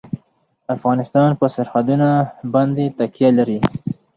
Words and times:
افغانستان 0.75 1.29
په 1.39 1.45
سرحدونه 1.55 2.09
باندې 2.53 2.85
تکیه 2.97 3.29
لري. 3.37 3.59